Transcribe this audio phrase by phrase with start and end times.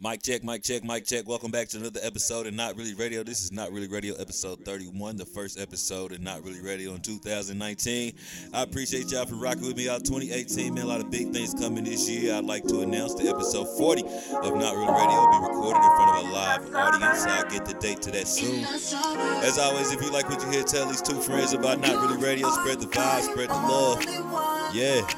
[0.00, 1.26] Mic check, mic check, mic check.
[1.28, 3.22] Welcome back to another episode of Not Really Radio.
[3.22, 7.00] This is Not Really Radio episode 31, the first episode of Not Really Radio in
[7.00, 8.12] 2019.
[8.52, 10.74] I appreciate y'all for rocking with me out 2018.
[10.74, 12.34] Man, a lot of big things coming this year.
[12.34, 15.90] I'd like to announce the episode 40 of Not Really Radio will be recorded in
[15.94, 17.24] front of a live audience.
[17.26, 18.64] I'll get the date to that soon.
[19.44, 22.20] As always, if you like what you hear, tell these two friends about Not Really
[22.20, 22.50] Radio.
[22.50, 24.04] Spread the vibe, spread the love.
[24.74, 25.08] Yeah.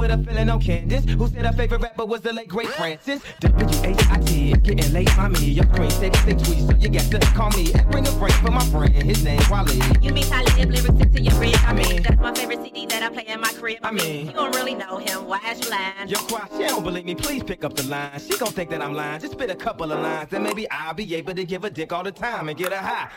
[0.00, 3.22] With a feeling on Candace, who said her favorite rapper was the late great Francis.
[3.40, 5.38] W-H-I-T, getting late, mommy.
[5.40, 7.70] Your screen said say tweet, so you got to call me.
[7.74, 9.78] And bring a break for my friend, his name Wally.
[10.00, 11.54] You mean Talib lyrics to your rib?
[11.66, 13.78] I mean, that's my favorite CD that I play in my crib.
[13.82, 15.26] I mean- you don't really know him.
[15.26, 16.08] Why is you lying?
[16.08, 17.14] Yo, Quash, she don't believe me.
[17.14, 18.18] Please pick up the line.
[18.18, 19.20] She gon' think that I'm lying.
[19.20, 21.92] Just spit a couple of lines, and maybe I'll be able to give a dick
[21.92, 23.10] all the time and get her high.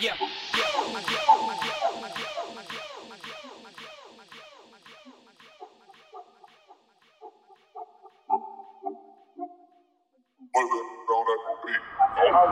[0.00, 0.26] Yeah, yeah.
[0.54, 2.33] Get, I get,
[10.56, 10.60] I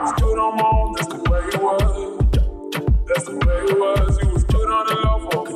[0.01, 1.79] was good on my own, that's the way it was.
[3.07, 4.19] That's the way it was.
[4.21, 5.47] You was good on the low for.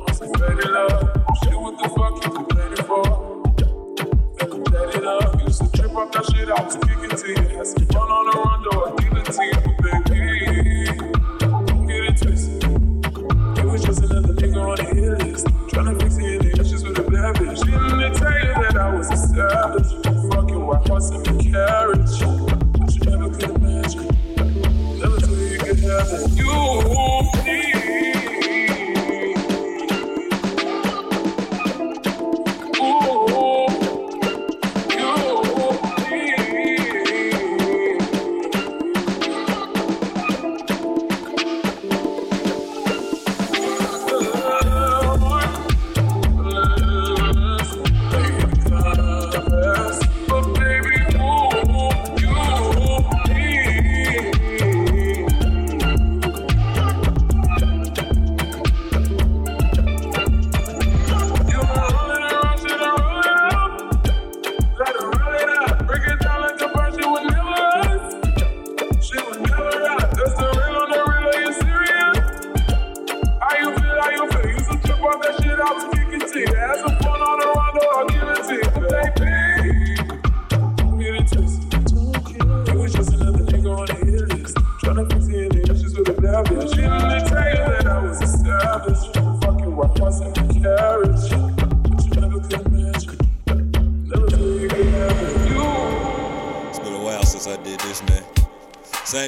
[0.00, 1.04] On some faded love.
[1.42, 3.04] Shit, what the fuck you complaining for?
[4.96, 5.42] It up.
[5.42, 7.64] Used to trip off that shit, I was kicking to you.
[7.64, 9.60] Some fun on the run, though, I guillotine.
[9.82, 10.86] But baby,
[11.66, 12.62] don't get it twisted.
[13.58, 15.46] You was just another nigga on the hit list.
[15.68, 17.34] Tryna fix any issues with a bad.
[17.34, 20.03] Didn't tell you that I was a.
[20.74, 22.20] I wasn't a carriage.
[22.94, 24.08] you never could imagine
[25.04, 26.36] everything could.
[26.36, 27.83] You.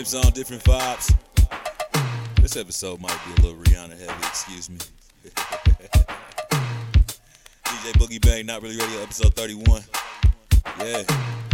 [0.04, 1.14] same song, different vibes.
[2.43, 4.76] This episode might be a little Rihanna heavy, excuse me.
[7.64, 9.82] DJ Boogie Bang, Not Really Radio, episode 31.
[10.81, 11.45] Yeah.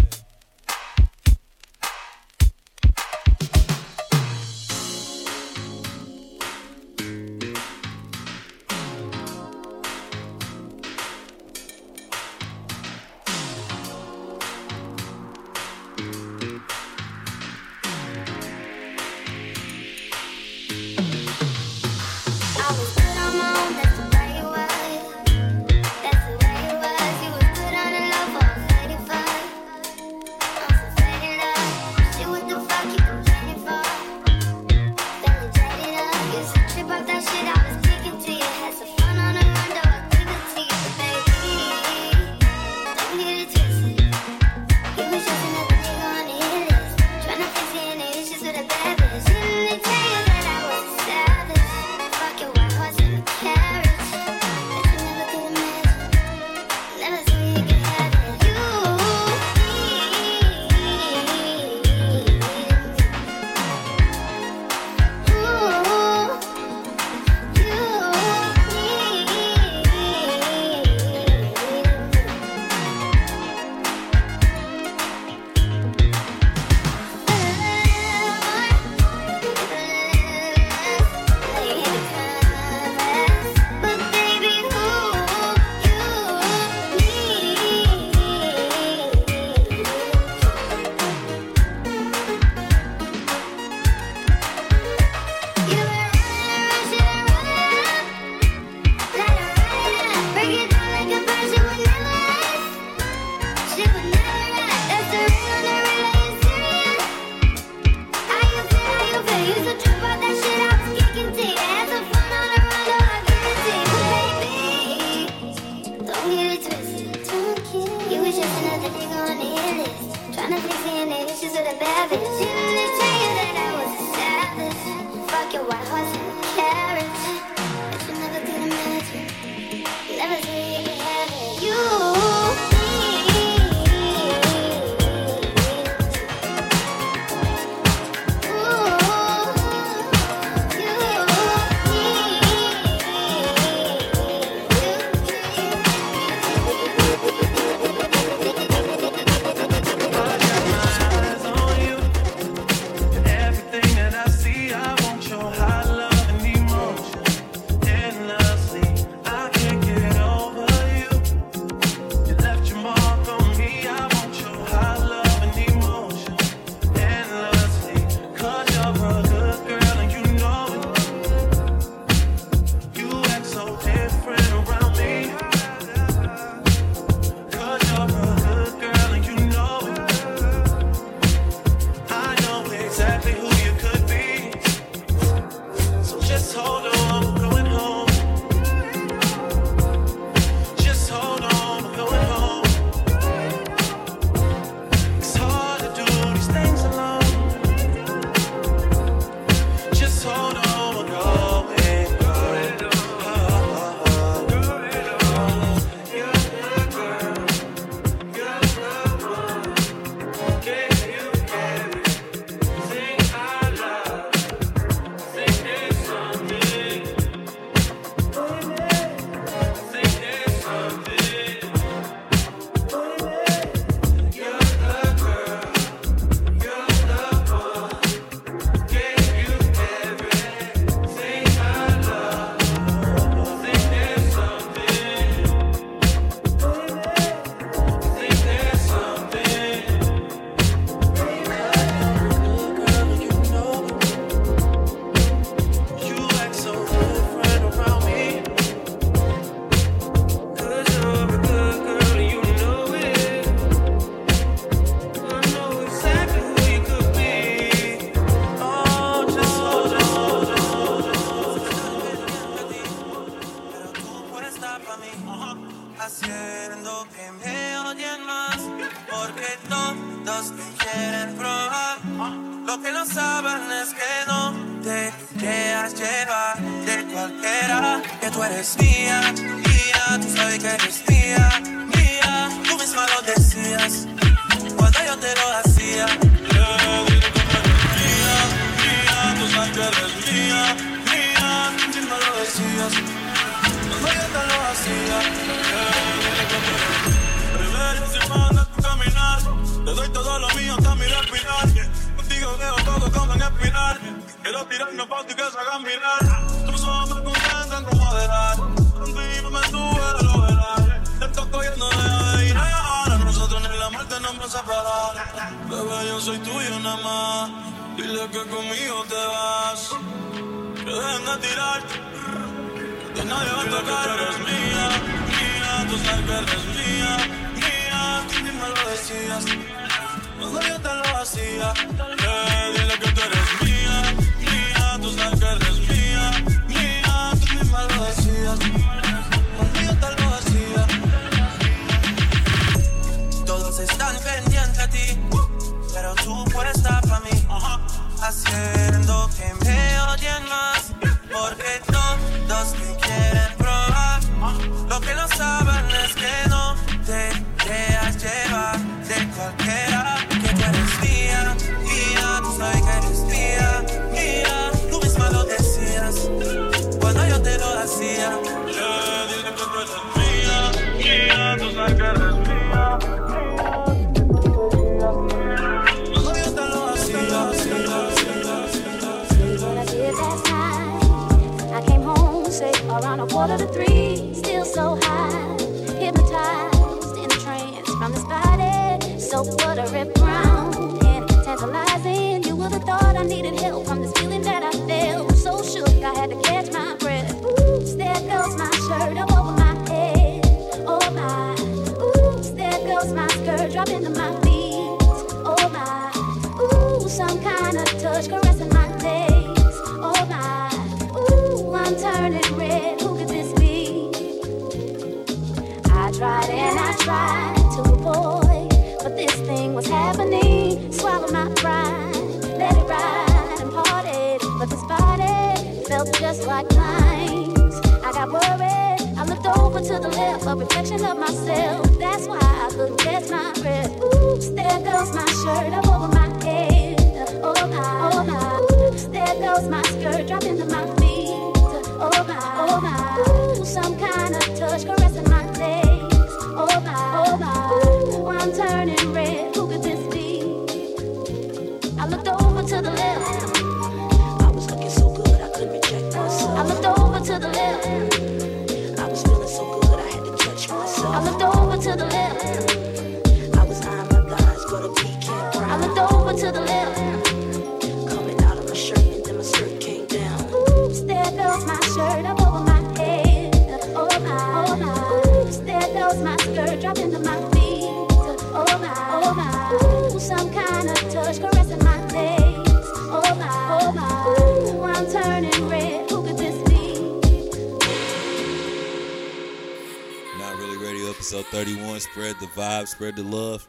[491.47, 492.01] 31.
[492.01, 493.67] Spread the vibe, spread the love.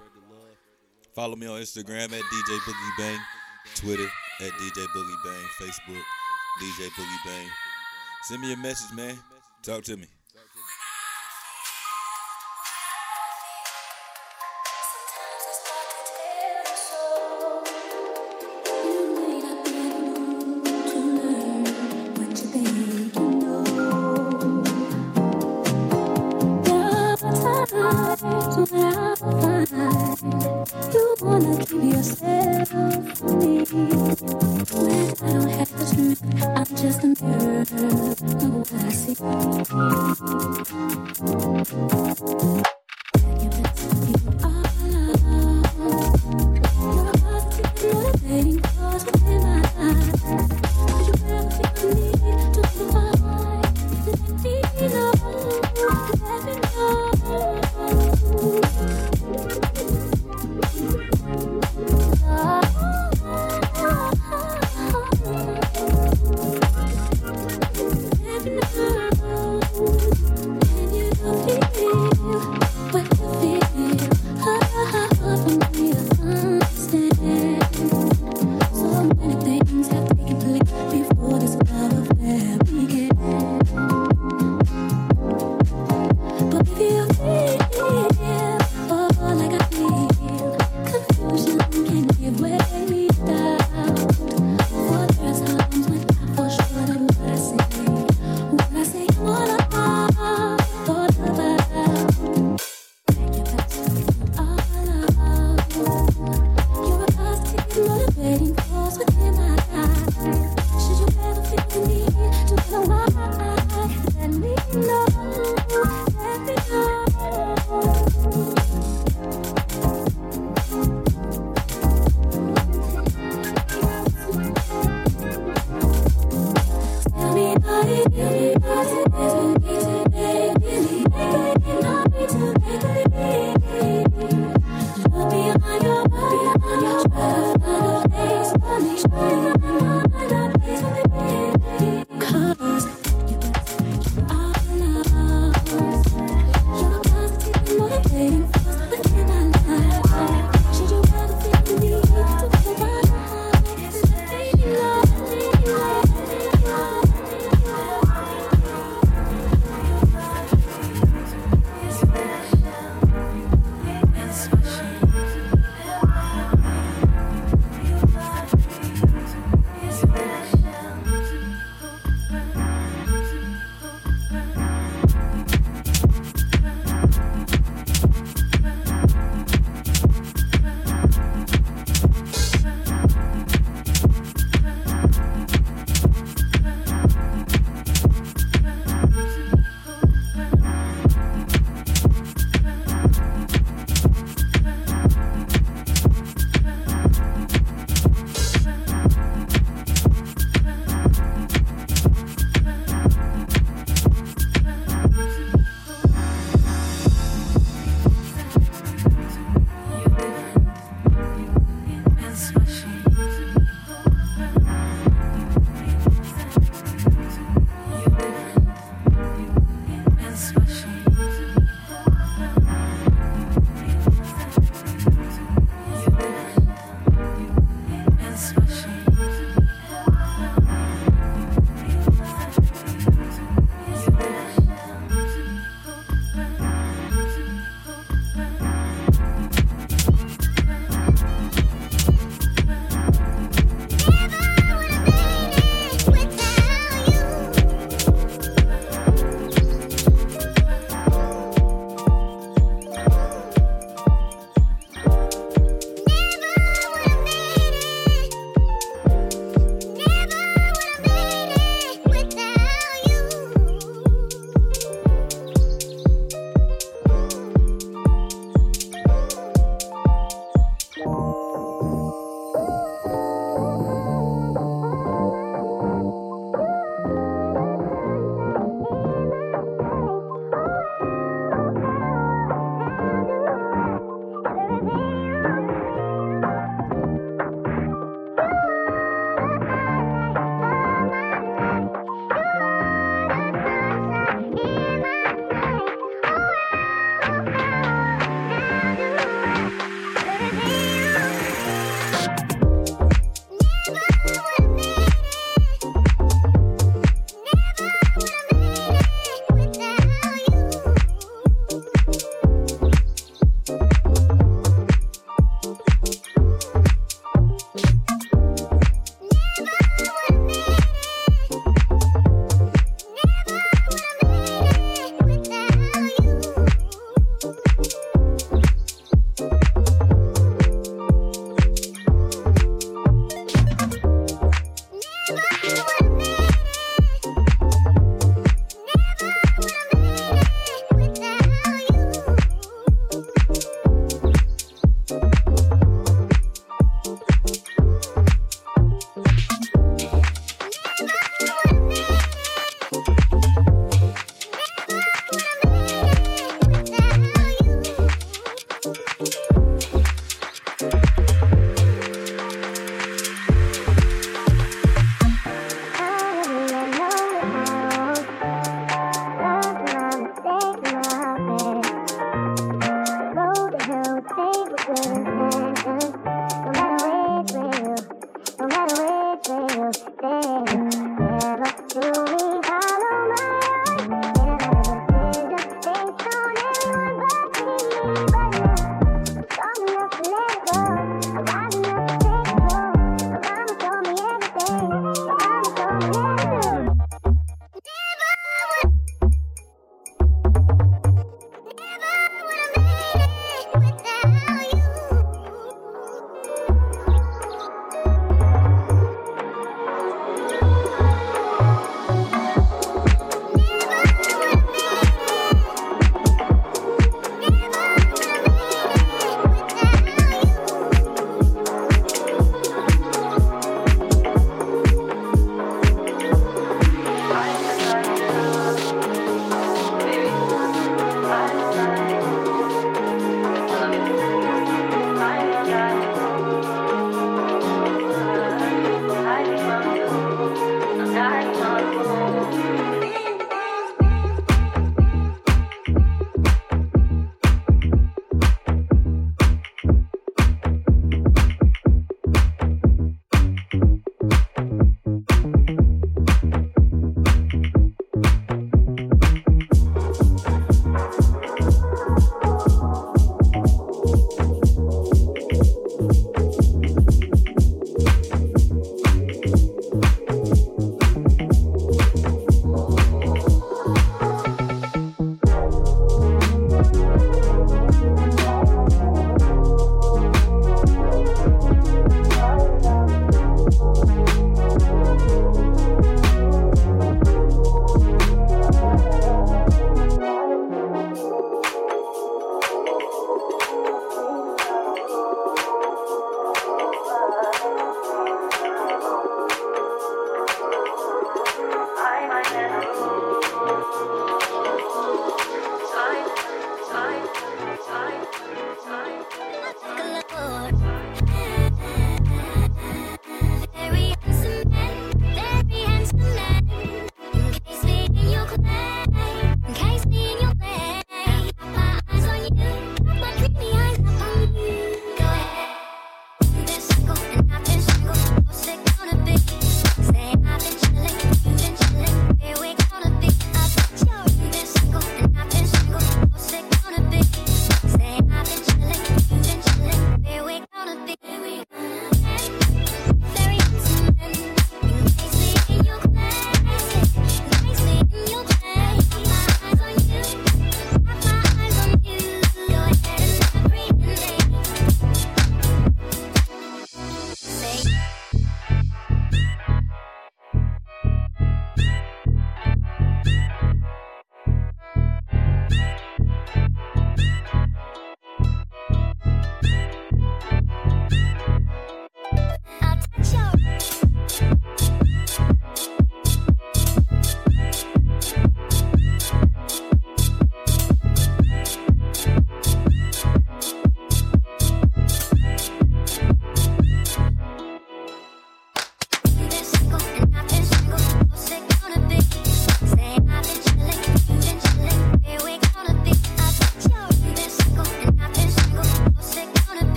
[1.13, 3.19] Follow me on Instagram at DJ Boogie Bang,
[3.75, 4.07] Twitter
[4.41, 6.03] at DJ Boogie Bang, Facebook
[6.61, 7.47] DJ Boogie Bang.
[8.23, 9.17] Send me a message, man.
[9.61, 10.07] Talk to me.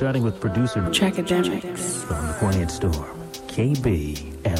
[0.00, 2.94] starting with producer Trackademics on the Quiet Storm,
[3.48, 4.59] KBL.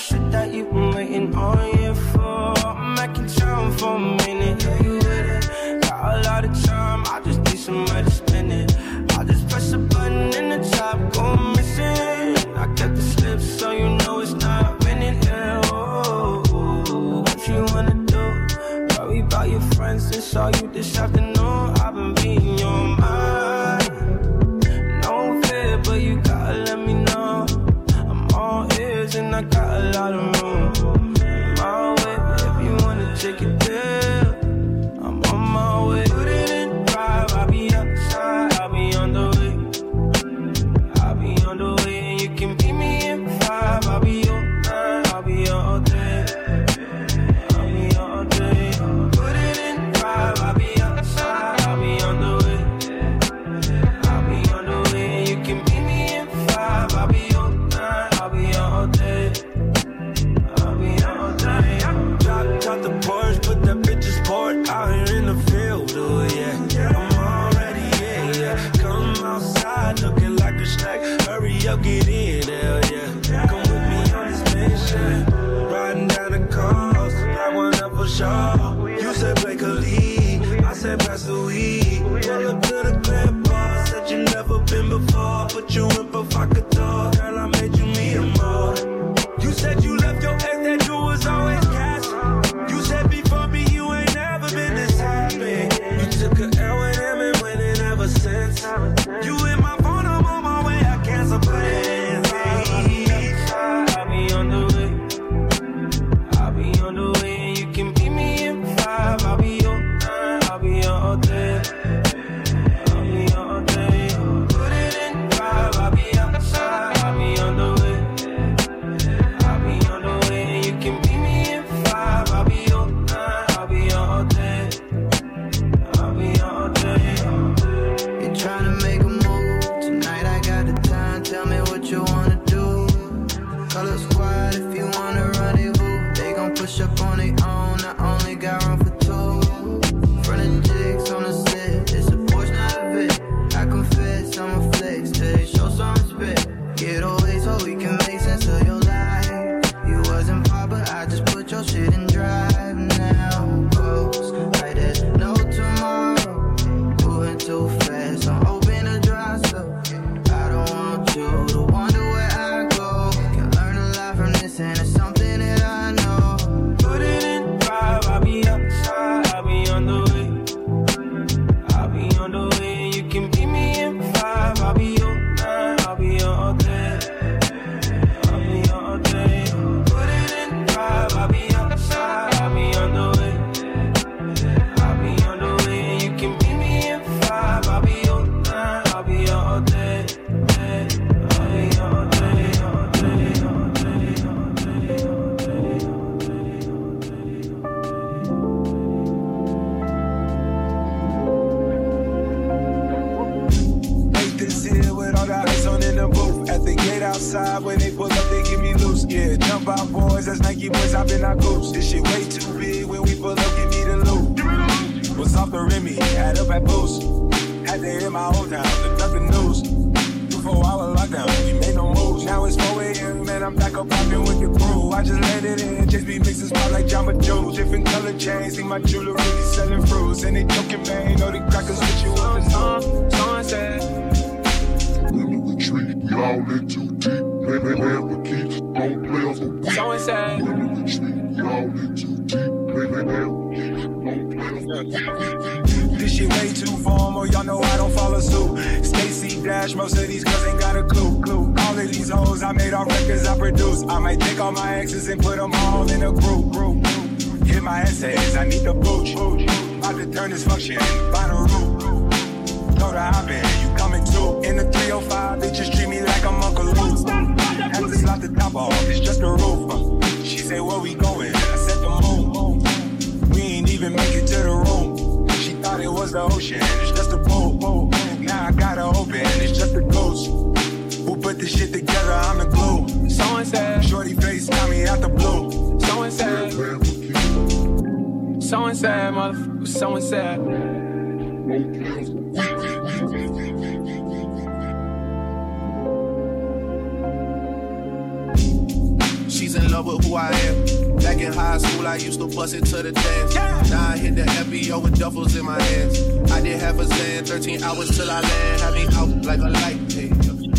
[0.00, 0.64] shit that you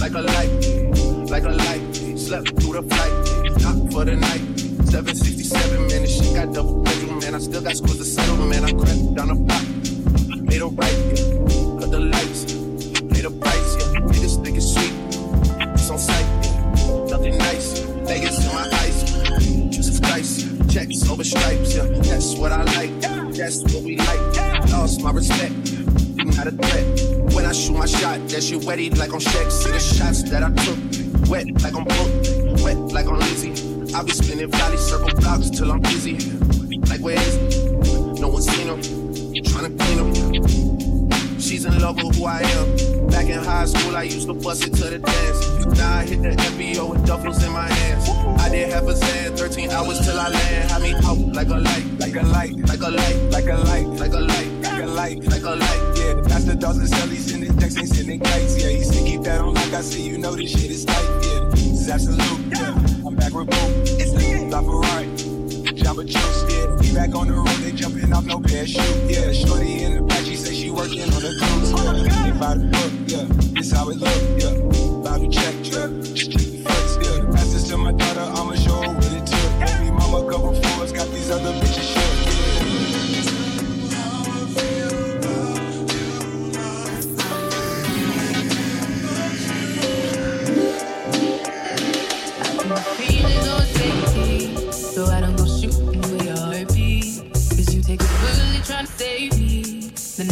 [0.01, 1.95] like a light, like a light.
[2.17, 3.13] Slept through the flight,
[3.61, 4.41] not for the night.
[4.89, 7.35] 767 man, this shit got double bedroom, man.
[7.35, 8.65] I still got scores to settle, man.
[8.65, 9.63] I crept down the block,
[10.41, 11.79] made a right, yeah.
[11.79, 12.45] Cut the lights,
[13.13, 13.99] paid the price, yeah.
[13.99, 14.93] Made this nigga sweet,
[15.73, 17.05] it's on sight, yeah.
[17.05, 17.79] Nothing nice,
[18.09, 19.03] Vegas in my eyes,
[19.69, 21.85] Jesus Christ, checks over stripes, yeah.
[21.85, 23.01] That's what I like,
[23.37, 24.71] that's what we like.
[24.71, 25.53] Lost my respect,
[26.43, 27.33] not a threat.
[27.33, 29.51] When I shoot my shot, that shit wetty like on Shaq.
[29.51, 33.51] See the shots that I took, wet like on Book, wet like on lazy.
[33.93, 36.17] I be spinning valley circle blocks till I'm dizzy.
[36.89, 38.21] Like where is he?
[38.21, 38.81] No one's seen him.
[39.43, 41.39] Trying to clean him.
[41.39, 43.07] She's in love with who I am.
[43.07, 45.77] Back in high school, I used to bust it to the dance.
[45.77, 48.09] Now I hit the FBO with duffels in my hands.
[48.41, 50.71] I did half a zan, 13 hours till I land.
[50.71, 53.87] Had me out Like a light, like a light, like a light, like a light,
[53.99, 54.50] like a light.
[55.09, 55.81] Like a light.
[55.95, 58.61] Yeah, the pastor doesn't sell, he's sending texts, ain't sending kites.
[58.61, 61.03] Yeah, he said keep that on like I see, you know this shit is tight.
[61.23, 62.39] Yeah, this is absolute.
[62.53, 63.71] Yeah, I'm back with boom.
[63.97, 64.49] It's lit.
[64.49, 65.07] La Ferrari,
[65.73, 66.43] Jamba Juice.
[66.53, 69.09] Yeah, we back on the road, they jumping off no parachute.
[69.09, 71.71] Yeah, shorty in the back, she say she working on the cruise.
[71.71, 72.93] Yeah, they by the book.
[73.07, 73.25] Yeah,
[73.57, 74.21] this how it look.
[74.37, 74.53] Yeah,
[75.01, 75.55] about to check.
[75.65, 76.97] Yeah, just check the flex.
[77.01, 79.51] Yeah, the pastor's to my daughter, I'ma show her what it took.
[79.65, 81.57] Baby mama cover fours, got these other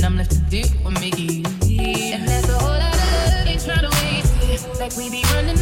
[0.09, 1.45] I'm left to do what make it.
[2.15, 4.79] And that's a whole lot of love, ain't trying to waste it.
[4.79, 5.58] Like we be running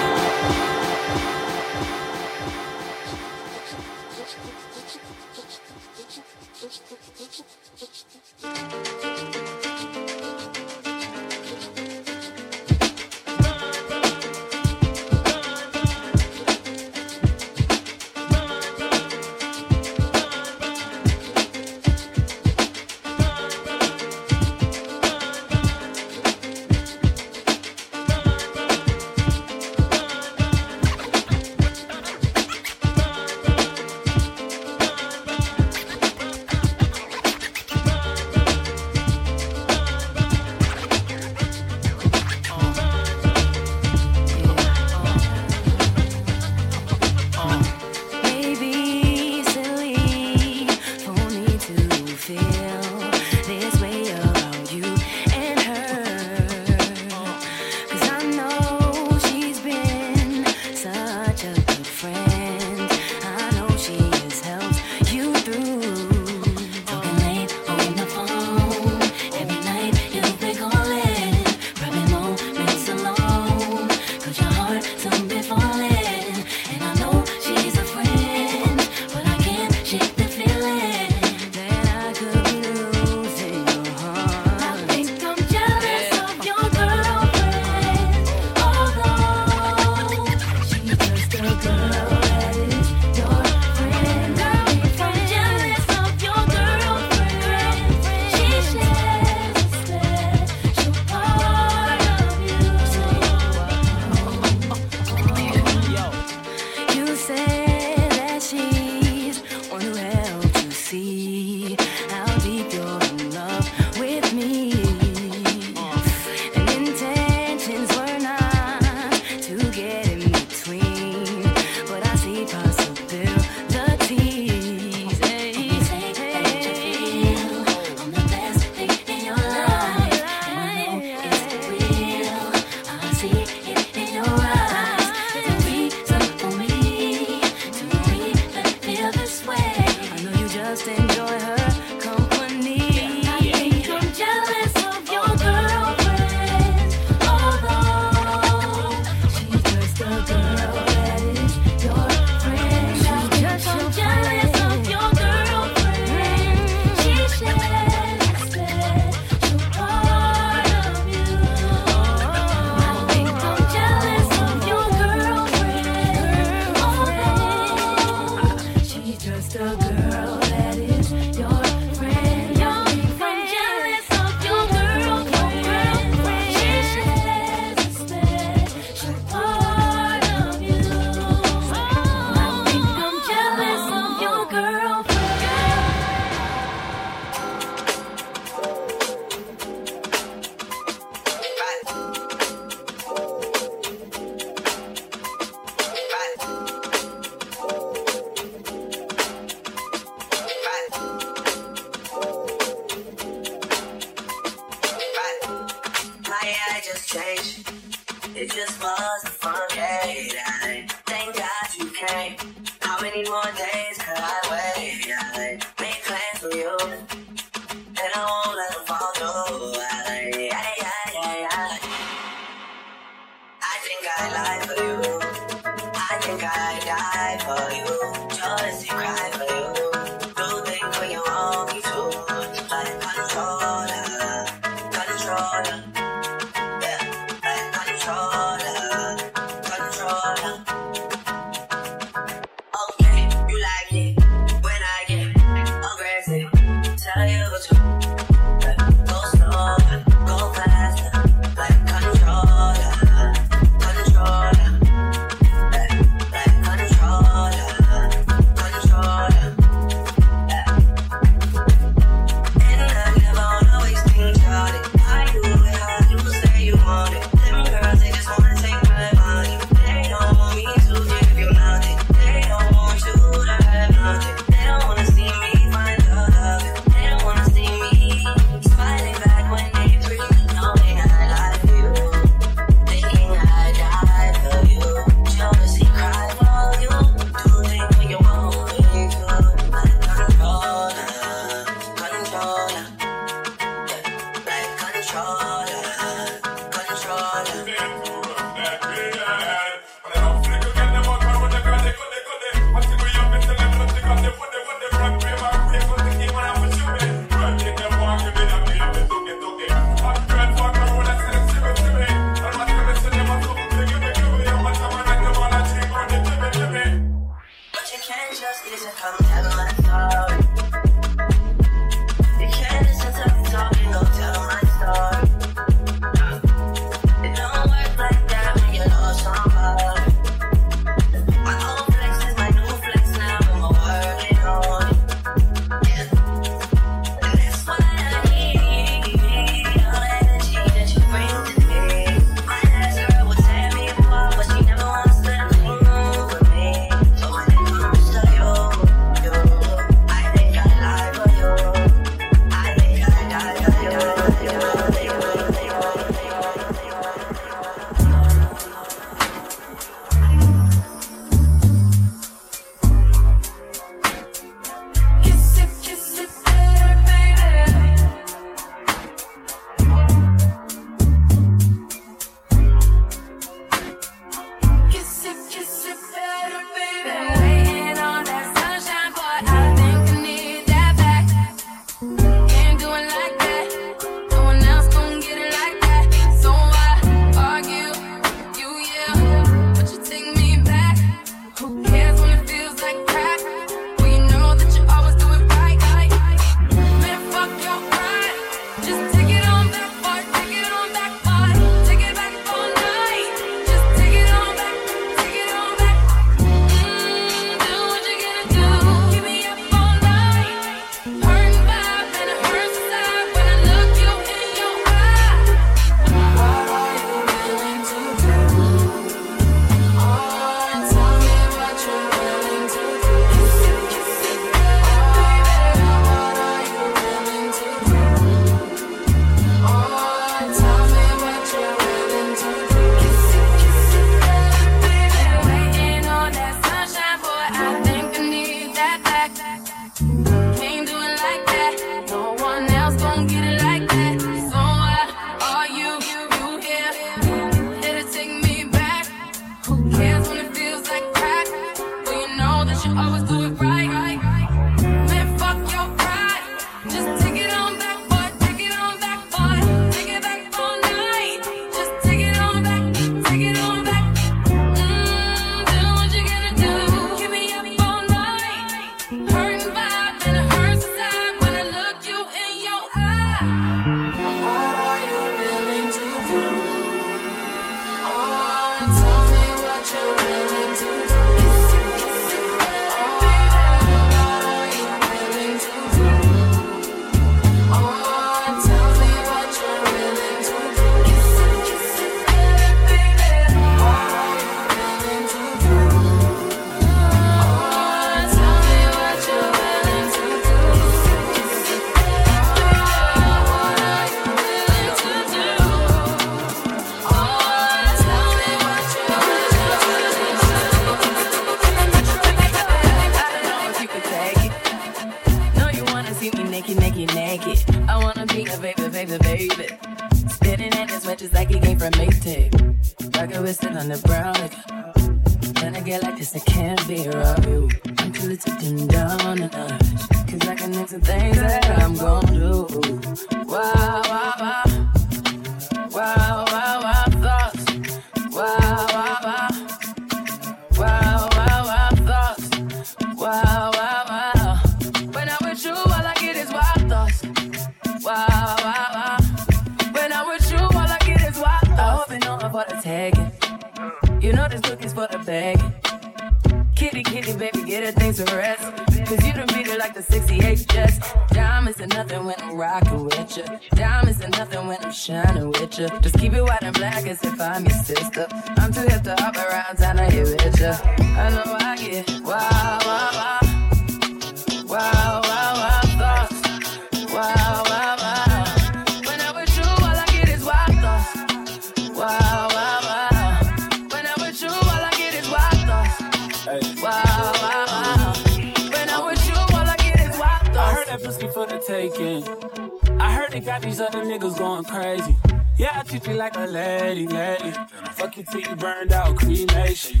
[597.16, 597.52] lady.
[597.92, 600.00] Fuck you till you burned out, cremation.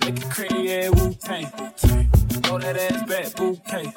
[0.00, 1.46] Make it cream, yeah, Wu Tang.
[2.42, 3.92] Throw that ass back, bouquet.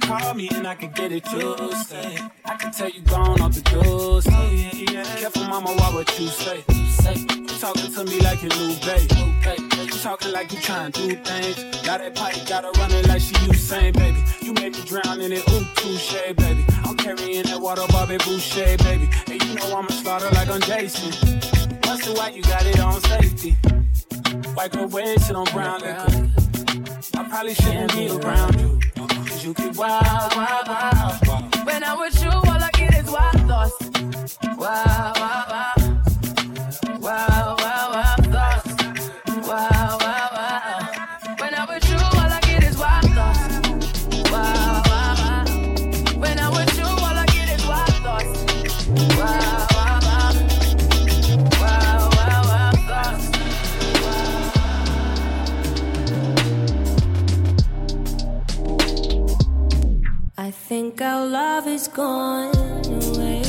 [0.00, 2.18] Call me and I can get it Tuesday.
[2.44, 4.26] I can tell you gone off the doors.
[4.28, 4.74] Oh,
[5.18, 6.62] Careful, mama, why what you say?
[6.68, 9.10] You talking to me like you new babe.
[9.72, 11.56] You talking like you trying to do things.
[11.86, 14.22] Got that pipe, gotta run it like she Usain, baby.
[14.42, 16.64] You made me drown in it, ooh, touche, baby.
[16.84, 19.08] I'm carrying that water, Bobby Boucher, baby.
[19.28, 21.53] And you know I'm a slaughter like I'm Jason.
[21.84, 23.50] The why you got it on safety?
[24.54, 26.30] White girl wear shit on brown liquor.
[27.14, 28.80] I probably shouldn't be around you.
[28.96, 31.66] Cause you get wild, wild, wild.
[31.66, 33.74] When I'm with you, all I get is wild thoughts.
[34.56, 35.53] Wow, wow, wow.
[61.94, 62.50] Gone
[62.86, 63.40] away.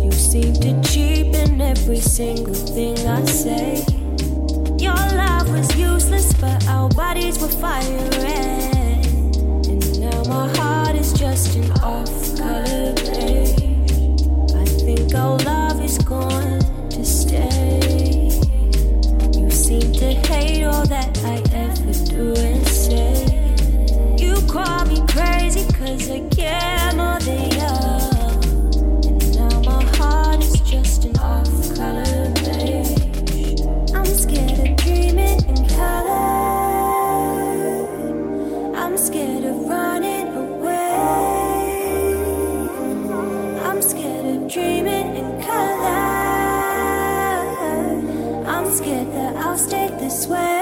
[0.00, 3.84] You seem to cheapen every single thing I say.
[4.78, 9.04] Your love was useless, but our bodies were fire red.
[9.66, 14.22] And now my heart is just an off-color page.
[14.54, 16.60] I think our love is going
[16.90, 18.30] to stay.
[19.36, 21.42] You seem to hate all that I
[24.52, 27.72] call me crazy cause I care more than you.
[29.08, 33.60] And now my heart is just an off-color page.
[33.94, 36.26] I'm scared of dreaming in color.
[38.76, 40.92] I'm scared of running away.
[43.68, 46.02] I'm scared of dreaming in color.
[48.54, 50.61] I'm scared that I'll stay this way.